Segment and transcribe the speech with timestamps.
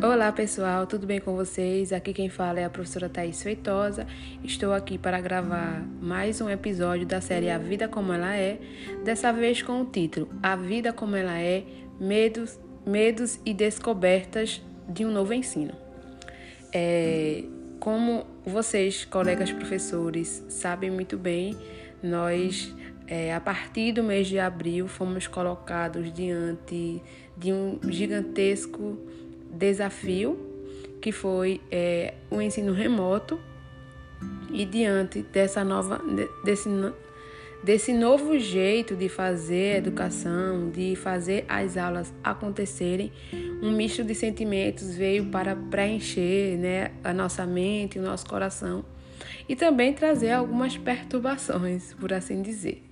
[0.00, 1.92] Olá pessoal, tudo bem com vocês?
[1.92, 4.06] Aqui quem fala é a professora Thais Feitosa.
[4.44, 8.60] Estou aqui para gravar mais um episódio da série A Vida Como Ela É,
[9.04, 11.64] dessa vez com o título A Vida Como Ela É,
[11.98, 15.74] Medos, Medos e Descobertas de um Novo Ensino.
[16.72, 17.42] É,
[17.80, 21.56] como vocês, colegas professores, sabem muito bem,
[22.00, 22.72] nós,
[23.08, 27.02] é, a partir do mês de abril, fomos colocados diante
[27.36, 28.96] de um gigantesco
[29.50, 30.38] desafio,
[31.00, 33.40] que foi é, o ensino remoto,
[34.50, 36.00] e diante dessa nova,
[36.44, 36.68] desse,
[37.62, 43.12] desse novo jeito de fazer educação, de fazer as aulas acontecerem,
[43.62, 48.84] um misto de sentimentos veio para preencher né, a nossa mente, o nosso coração
[49.48, 52.87] e também trazer algumas perturbações, por assim dizer.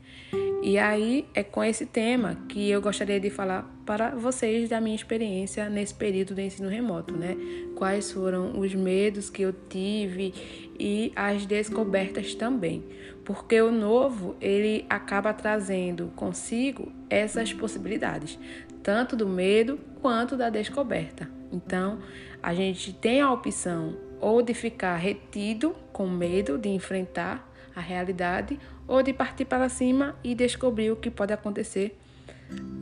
[0.67, 4.97] E aí é com esse tema que eu gostaria de falar para vocês da minha
[4.97, 7.37] experiência nesse período de ensino remoto, né?
[7.77, 10.35] Quais foram os medos que eu tive
[10.77, 12.85] e as descobertas também.
[13.25, 18.37] Porque o novo, ele acaba trazendo consigo essas possibilidades,
[18.83, 21.31] tanto do medo quanto da descoberta.
[21.53, 22.01] Então,
[22.43, 27.46] a gente tem a opção ou de ficar retido com medo de enfrentar
[27.77, 31.97] a realidade ou de partir para cima e descobrir o que pode acontecer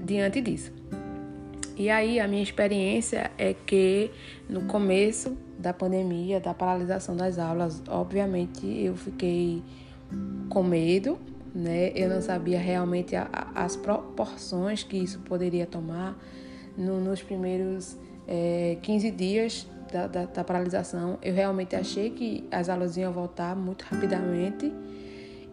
[0.05, 0.73] diante disso.
[1.77, 4.13] E aí a minha experiência é que
[4.49, 9.61] no começo da pandemia, da paralisação das aulas, obviamente eu fiquei
[10.49, 11.19] com medo,
[11.53, 11.91] né?
[11.97, 16.17] Eu não sabia realmente a, a, as proporções que isso poderia tomar
[16.77, 17.97] no, nos primeiros
[18.29, 21.19] é, 15 dias da, da, da, paralisação.
[21.23, 24.73] Eu realmente achei que as aulas iam voltar muito rapidamente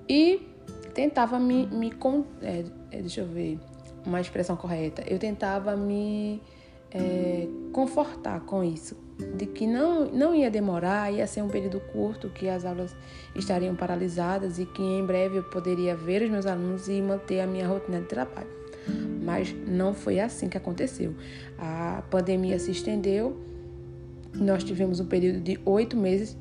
[0.09, 0.47] e
[0.95, 1.93] tentava me, me
[2.41, 3.59] é, é, deixa eu ver
[4.03, 5.03] uma expressão correta.
[5.07, 6.41] Eu tentava me
[6.89, 8.97] é, confortar com isso,
[9.37, 12.95] de que não, não ia demorar, ia ser um período curto, que as aulas
[13.35, 17.45] estariam paralisadas e que em breve eu poderia ver os meus alunos e manter a
[17.45, 18.49] minha rotina de trabalho.
[19.23, 21.13] Mas não foi assim que aconteceu.
[21.59, 23.50] A pandemia se estendeu,
[24.33, 26.37] nós tivemos um período de oito meses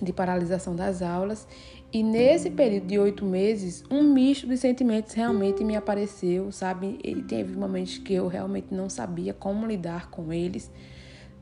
[0.00, 1.46] de paralisação das aulas
[1.90, 6.98] e nesse período de oito meses, um misto de sentimentos realmente me apareceu, sabe?
[7.02, 10.70] E teve momentos que eu realmente não sabia como lidar com eles.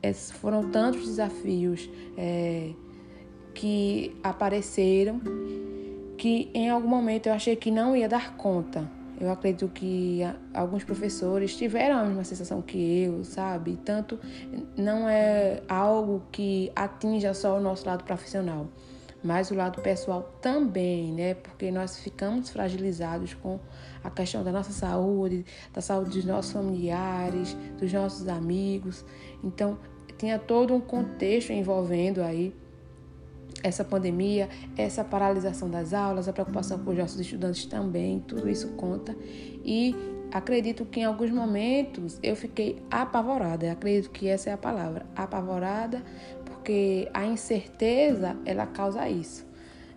[0.01, 2.71] Esses foram tantos desafios é,
[3.53, 5.19] que apareceram
[6.17, 8.89] que em algum momento eu achei que não ia dar conta.
[9.19, 10.21] Eu acredito que
[10.53, 13.77] alguns professores tiveram a mesma sensação que eu, sabe?
[13.83, 14.19] Tanto
[14.75, 18.67] não é algo que atinja só o nosso lado profissional
[19.23, 21.33] mas o lado pessoal também, né?
[21.33, 23.59] Porque nós ficamos fragilizados com
[24.03, 29.03] a questão da nossa saúde, da saúde dos nossos familiares, dos nossos amigos.
[29.43, 29.79] Então,
[30.17, 32.55] tinha todo um contexto envolvendo aí
[33.63, 38.69] essa pandemia, essa paralisação das aulas, a preocupação com os nossos estudantes também, tudo isso
[38.69, 39.15] conta.
[39.63, 39.95] E
[40.31, 46.03] acredito que em alguns momentos eu fiquei apavorada, acredito que essa é a palavra, apavorada,
[46.45, 49.45] porque a incerteza ela causa isso.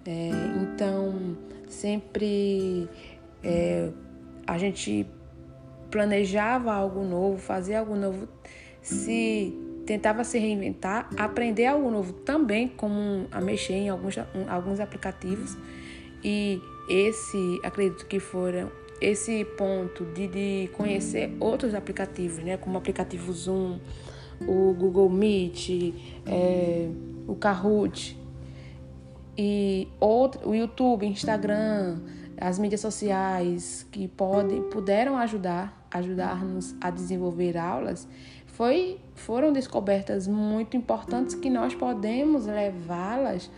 [0.06, 0.30] É,
[0.62, 1.36] então,
[1.68, 2.88] sempre
[3.42, 3.90] é,
[4.46, 5.06] a gente
[5.90, 8.28] planejava algo novo, fazia algo novo,
[8.80, 9.54] se
[9.90, 14.14] tentava se reinventar, aprender algo novo também, como a mexer em alguns,
[14.48, 15.56] alguns aplicativos.
[16.22, 18.70] E esse, acredito que foram
[19.00, 23.80] esse ponto de, de conhecer outros aplicativos, né, como o aplicativo Zoom,
[24.46, 25.92] o Google Meet,
[26.24, 26.88] é,
[27.26, 28.16] o Kahoot
[29.36, 31.98] e outro, o YouTube, Instagram,
[32.40, 38.06] as mídias sociais que podem, puderam ajudar, ajudar-nos a desenvolver aulas,
[38.60, 43.50] foi, foram descobertas muito importantes que nós podemos levá-las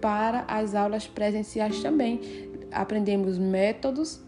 [0.00, 2.20] para as aulas presenciais também.
[2.72, 4.20] Aprendemos métodos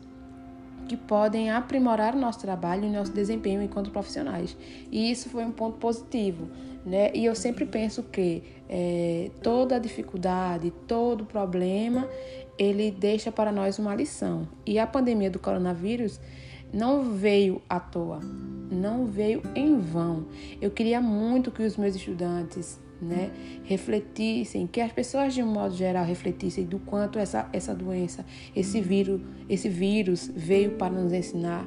[0.87, 4.57] que podem aprimorar o nosso trabalho e nosso desempenho enquanto profissionais.
[4.93, 6.49] E isso foi um ponto positivo.
[6.87, 7.11] Né?
[7.13, 12.09] E eu sempre penso que é, toda dificuldade, todo problema,
[12.57, 14.47] ele deixa para nós uma lição.
[14.65, 16.21] E a pandemia do coronavírus
[16.73, 18.21] não veio à toa,
[18.71, 20.27] não veio em vão.
[20.61, 23.31] Eu queria muito que os meus estudantes né,
[23.65, 28.25] refletissem, que as pessoas de um modo geral refletissem do quanto essa, essa doença,
[28.55, 31.67] esse vírus, esse vírus veio para nos ensinar,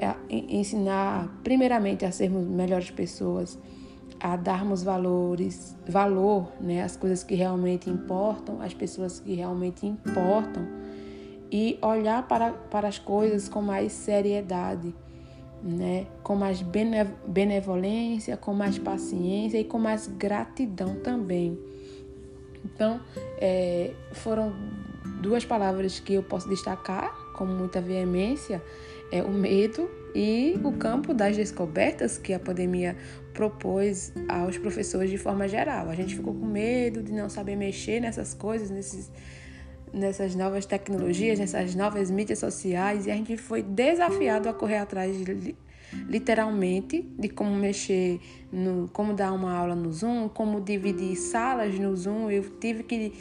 [0.00, 3.58] a, ensinar primeiramente a sermos melhores pessoas,
[4.20, 10.81] a darmos valores, valor, né, às coisas que realmente importam, às pessoas que realmente importam
[11.52, 14.94] e olhar para, para as coisas com mais seriedade
[15.62, 16.06] né?
[16.22, 16.60] com mais
[17.26, 21.58] benevolência, com mais paciência e com mais gratidão também.
[22.64, 23.00] Então,
[23.38, 24.52] é, foram
[25.20, 28.62] duas palavras que eu posso destacar com muita veemência:
[29.10, 32.96] é o medo e o campo das descobertas que a pandemia
[33.32, 35.88] propôs aos professores de forma geral.
[35.88, 39.10] A gente ficou com medo de não saber mexer nessas coisas, nesses,
[39.92, 45.16] nessas novas tecnologias, nessas novas mídias sociais, e a gente foi desafiado a correr atrás
[45.16, 45.54] de,
[46.08, 51.94] literalmente de como mexer, no, como dar uma aula no Zoom, como dividir salas no
[51.94, 52.30] Zoom.
[52.30, 53.12] Eu tive que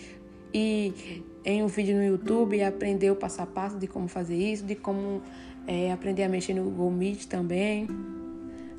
[0.54, 4.36] ir em um vídeo no YouTube e aprender o passo a passo de como fazer
[4.36, 5.22] isso, de como
[5.68, 7.88] é, aprender a mexer no Google Meet também.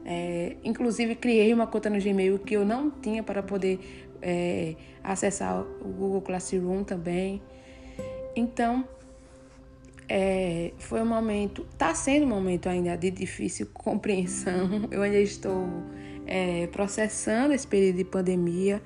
[0.04, 3.78] É, inclusive, criei uma conta no Gmail que eu não tinha para poder
[4.20, 7.40] é, acessar o Google Classroom também.
[8.34, 8.86] Então,
[10.08, 14.88] é, foi um momento, está sendo um momento ainda de difícil compreensão.
[14.90, 15.68] Eu ainda estou
[16.26, 18.82] é, processando esse período de pandemia,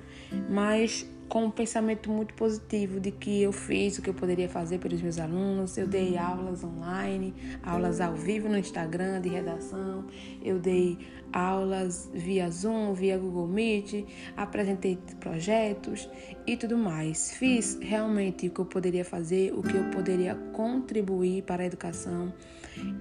[0.49, 4.79] mas com um pensamento muito positivo de que eu fiz o que eu poderia fazer
[4.79, 5.77] pelos meus alunos.
[5.77, 7.33] Eu dei aulas online,
[7.63, 10.05] aulas ao vivo no Instagram de redação,
[10.41, 10.97] eu dei
[11.33, 16.09] aulas via Zoom, via Google Meet, apresentei projetos
[16.45, 17.31] e tudo mais.
[17.31, 22.33] Fiz realmente o que eu poderia fazer, o que eu poderia contribuir para a educação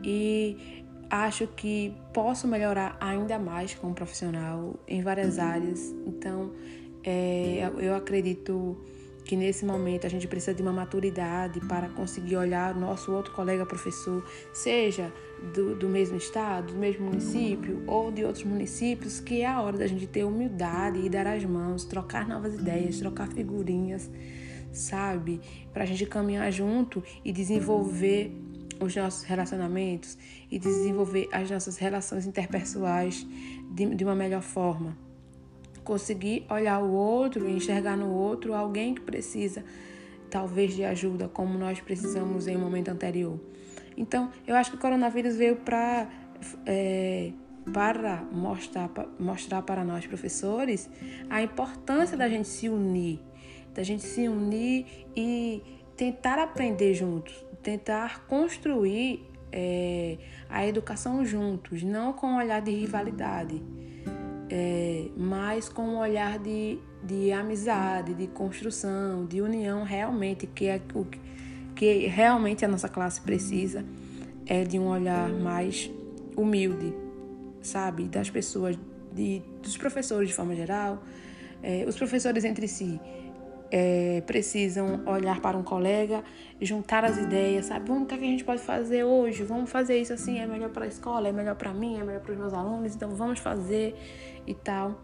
[0.03, 5.95] e acho que posso melhorar ainda mais como profissional em várias áreas.
[6.07, 6.53] Então,
[7.07, 8.77] é, eu acredito
[9.25, 13.33] que nesse momento a gente precisa de uma maturidade para conseguir olhar o nosso outro
[13.33, 15.13] colega professor, seja
[15.55, 19.79] do, do mesmo estado, do mesmo município ou de outros municípios, que é a hora
[19.79, 24.11] da gente ter humildade e dar as mãos, trocar novas ideias, trocar figurinhas,
[24.73, 25.41] sabe?
[25.73, 28.33] Para a gente caminhar junto e desenvolver
[28.81, 30.19] os nossos relacionamentos
[30.51, 33.27] e desenvolver as nossas relações interpessoais
[33.71, 35.06] de, de uma melhor forma
[35.87, 39.65] conseguir olhar o outro enxergar no outro alguém que precisa,
[40.29, 43.41] talvez, de ajuda, como nós precisamos em um momento anterior.
[43.97, 46.11] Então, eu acho que o coronavírus veio para
[46.67, 47.33] é,
[47.73, 50.89] para mostrar, mostrar para nós, professores,
[51.31, 53.21] a importância da gente se unir,
[53.75, 54.87] da gente se unir
[55.17, 55.63] e
[55.97, 60.19] tentar aprender juntos, tentar construir é,
[60.49, 63.61] a educação juntos, não com um olhar de rivalidade
[64.49, 70.81] é, mas com um olhar de, de amizade, de construção, de união realmente, que é
[70.95, 71.07] o
[71.75, 73.85] que realmente a nossa classe precisa,
[74.47, 75.91] é de um olhar mais
[76.37, 76.95] humilde,
[77.61, 78.05] sabe?
[78.05, 78.79] Das pessoas,
[79.13, 81.03] de, dos professores de forma geral,
[81.63, 83.01] é, os professores entre si
[83.71, 86.23] é, precisam olhar para um colega,
[86.61, 87.89] juntar as ideias, sabe?
[87.89, 89.43] Vamos, o que, é que a gente pode fazer hoje?
[89.43, 92.21] Vamos fazer isso assim, é melhor para a escola, é melhor para mim, é melhor
[92.21, 93.95] para os meus alunos, então vamos fazer
[94.47, 95.01] e tal.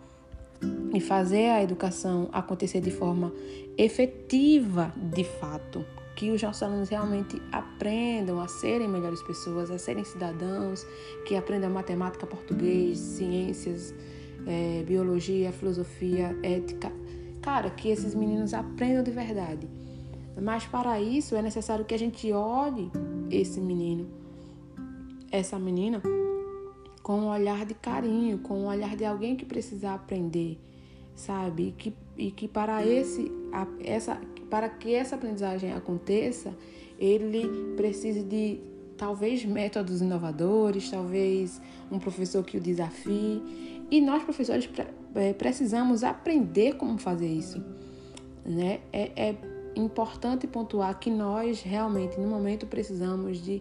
[0.94, 3.32] E fazer a educação acontecer de forma
[3.76, 5.84] efetiva, de fato.
[6.14, 10.86] Que os nossos alunos realmente aprendam a serem melhores pessoas, a serem cidadãos,
[11.26, 13.94] que aprendam matemática, português, ciências,
[14.46, 16.92] é, biologia, filosofia, ética,
[17.42, 19.68] Cara, que esses meninos aprendam de verdade.
[20.40, 22.90] Mas para isso é necessário que a gente olhe
[23.30, 24.08] esse menino,
[25.30, 26.00] essa menina,
[27.02, 30.58] com um olhar de carinho, com um olhar de alguém que precisa aprender,
[31.14, 31.68] sabe?
[31.68, 33.30] E que, e que para esse,
[33.84, 36.54] essa, para que essa aprendizagem aconteça,
[36.98, 38.60] ele precise de
[38.96, 43.42] talvez métodos inovadores, talvez um professor que o desafie.
[43.90, 44.68] E nós, professores,
[45.16, 47.60] é, precisamos aprender como fazer isso.
[48.44, 48.80] Né?
[48.92, 49.36] É, é
[49.74, 53.60] importante pontuar que nós realmente, no momento, precisamos de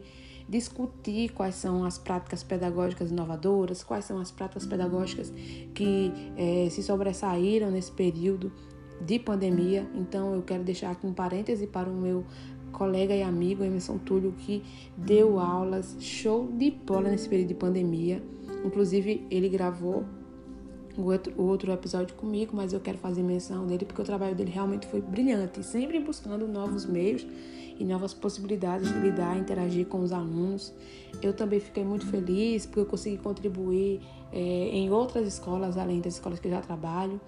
[0.52, 5.34] discutir quais são as práticas pedagógicas inovadoras, quais são as práticas pedagógicas
[5.74, 8.52] que é, se sobressaíram nesse período
[9.00, 9.90] de pandemia.
[9.96, 12.26] Então, eu quero deixar aqui um parêntese para o meu
[12.74, 14.62] colega e amigo Emerson Túlio, que
[14.98, 18.22] deu aulas show de bola nesse período de pandemia.
[18.66, 20.04] Inclusive, ele gravou
[20.98, 24.36] o outro, o outro episódio comigo, mas eu quero fazer menção dele porque o trabalho
[24.36, 27.26] dele realmente foi brilhante, sempre buscando novos meios
[27.80, 30.74] e novas possibilidades de lidar, interagir com os alunos.
[31.22, 36.14] Eu também fiquei muito feliz porque eu consegui contribuir é, em outras escolas, além das
[36.14, 37.20] escolas que eu já trabalho.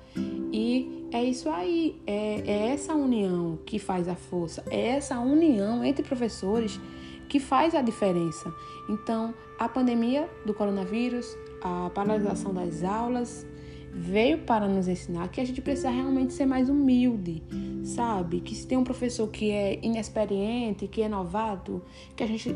[0.51, 5.83] E é isso aí, é, é essa união que faz a força, é essa união
[5.83, 6.79] entre professores
[7.27, 8.53] que faz a diferença.
[8.87, 13.45] Então, a pandemia do coronavírus, a paralisação das aulas,
[13.95, 17.43] veio para nos ensinar que a gente precisa realmente ser mais humilde,
[17.83, 18.39] sabe?
[18.39, 21.81] Que se tem um professor que é inexperiente, que é novato,
[22.15, 22.53] que a gente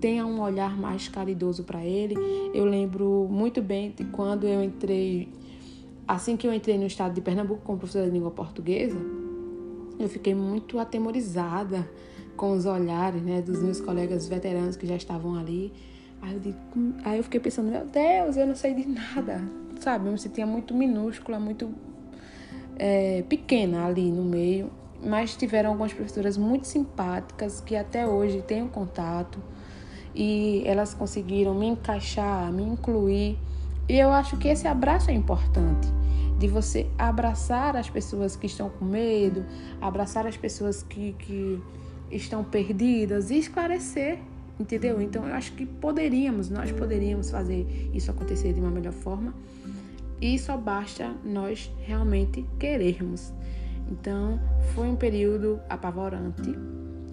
[0.00, 2.16] tenha um olhar mais caridoso para ele.
[2.52, 5.28] Eu lembro muito bem de quando eu entrei,
[6.08, 8.98] assim que eu entrei no estado de Pernambuco como professora de língua portuguesa,
[10.00, 11.88] eu fiquei muito atemorizada
[12.36, 15.72] com os olhares né, dos meus colegas veteranos que já estavam ali.
[16.22, 16.58] Aí eu, digo,
[17.04, 19.42] aí eu fiquei pensando, meu Deus, eu não sei de nada,
[19.82, 20.06] sabe?
[20.06, 21.74] Eu me sentia muito minúscula, muito
[22.76, 24.70] é, pequena ali no meio.
[25.02, 29.38] Mas tiveram algumas professoras muito simpáticas que até hoje tenho contato
[30.14, 33.38] e elas conseguiram me encaixar, me incluir.
[33.88, 35.88] E eu acho que esse abraço é importante,
[36.38, 39.44] de você abraçar as pessoas que estão com medo,
[39.80, 41.62] abraçar as pessoas que, que
[42.10, 44.18] estão perdidas e esclarecer,
[44.60, 45.00] entendeu?
[45.00, 49.34] Então eu acho que poderíamos, nós poderíamos fazer isso acontecer de uma melhor forma
[50.20, 53.32] e só basta nós realmente querermos.
[53.90, 54.38] Então
[54.74, 56.54] foi um período apavorante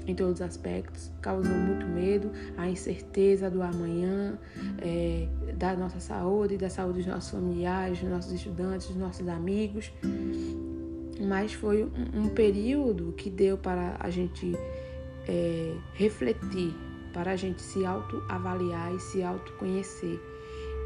[0.05, 4.37] em todos os aspectos, causou muito medo, a incerteza do amanhã,
[4.81, 9.91] é, da nossa saúde, da saúde dos nossos familiares, dos nossos estudantes, dos nossos amigos.
[11.27, 14.53] Mas foi um, um período que deu para a gente
[15.27, 16.73] é, refletir,
[17.17, 20.21] para a gente se autoavaliar e se autoconhecer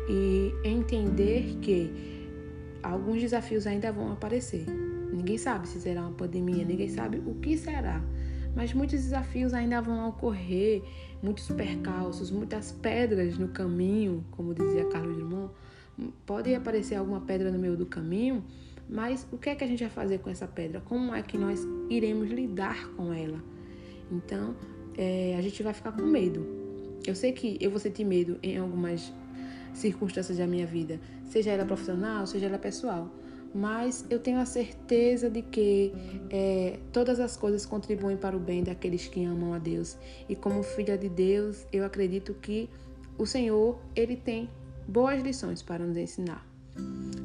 [0.07, 2.29] e entender que
[2.81, 4.65] alguns desafios ainda vão aparecer.
[5.11, 8.01] Ninguém sabe se será uma pandemia, ninguém sabe o que será
[8.55, 10.83] mas muitos desafios ainda vão ocorrer,
[11.21, 15.51] muitos percalços, muitas pedras no caminho, como dizia Carlos Drummond.
[16.25, 18.43] Pode aparecer alguma pedra no meio do caminho,
[18.89, 20.81] mas o que é que a gente vai fazer com essa pedra?
[20.81, 23.41] Como é que nós iremos lidar com ela?
[24.11, 24.55] Então,
[24.97, 26.45] é, a gente vai ficar com medo.
[27.05, 29.11] Eu sei que eu vou sentir medo em algumas
[29.73, 33.09] circunstâncias da minha vida, seja ela profissional, seja ela pessoal
[33.53, 35.93] mas eu tenho a certeza de que
[36.29, 39.97] é, todas as coisas contribuem para o bem daqueles que amam a Deus.
[40.29, 42.69] E como filha de Deus, eu acredito que
[43.17, 44.49] o Senhor ele tem
[44.87, 46.45] boas lições para nos ensinar.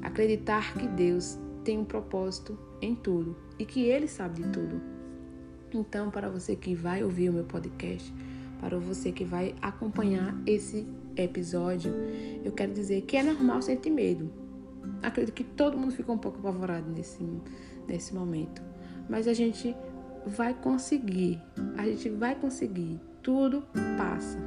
[0.03, 4.96] Acreditar que Deus tem um propósito em tudo e que Ele sabe de tudo.
[5.73, 8.13] Então, para você que vai ouvir o meu podcast,
[8.61, 11.93] para você que vai acompanhar esse episódio,
[12.45, 14.47] eu quero dizer que é normal sentir medo
[15.03, 17.25] acredito que todo mundo ficou um pouco apavorado nesse,
[17.87, 18.63] nesse momento.
[19.09, 19.75] Mas a gente
[20.27, 21.41] vai conseguir,
[21.77, 23.01] a gente vai conseguir.
[23.23, 23.65] Tudo
[23.97, 24.39] passa.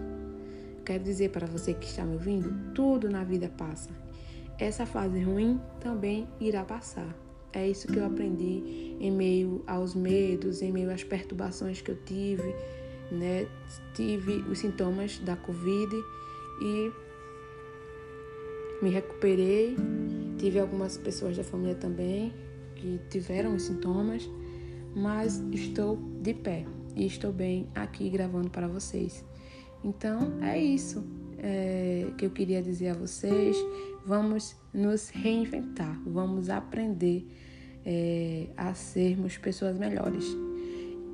[0.85, 3.89] Quero dizer para você que está me ouvindo, tudo na vida passa.
[4.57, 7.13] Essa fase ruim também irá passar.
[7.53, 11.97] É isso que eu aprendi em meio aos medos, em meio às perturbações que eu
[12.05, 12.53] tive,
[13.11, 13.47] né?
[13.95, 15.95] Tive os sintomas da Covid
[16.61, 16.91] e
[18.81, 19.75] me recuperei.
[20.37, 22.33] Tive algumas pessoas da família também
[22.75, 24.29] que tiveram os sintomas,
[24.95, 26.65] mas estou de pé
[26.95, 29.25] e estou bem aqui gravando para vocês.
[29.83, 31.05] Então é isso
[31.37, 33.55] é, que eu queria dizer a vocês.
[34.05, 37.27] Vamos nos reinventar, vamos aprender
[37.85, 40.25] é, a sermos pessoas melhores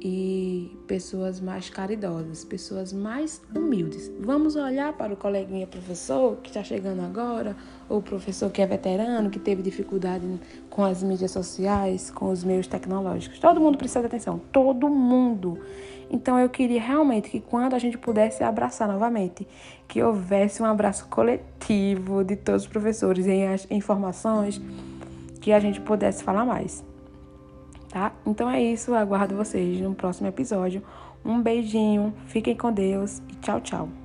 [0.01, 4.11] e pessoas mais caridosas, pessoas mais humildes.
[4.19, 7.55] Vamos olhar para o coleguinha professor que está chegando agora,
[7.89, 10.25] ou o professor que é veterano, que teve dificuldade
[10.69, 13.39] com as mídias sociais, com os meios tecnológicos.
[13.39, 15.59] Todo mundo precisa de atenção, todo mundo.
[16.09, 19.47] Então eu queria realmente que quando a gente pudesse abraçar novamente,
[19.87, 23.43] que houvesse um abraço coletivo de todos os professores em
[23.75, 24.61] informações,
[25.41, 26.83] que a gente pudesse falar mais
[27.95, 28.11] tá?
[28.25, 30.83] Então é isso, aguardo vocês no próximo episódio.
[31.23, 34.04] Um beijinho, fiquem com Deus e tchau, tchau.